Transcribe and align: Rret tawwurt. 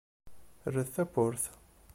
Rret 0.73 0.89
tawwurt. 0.95 1.43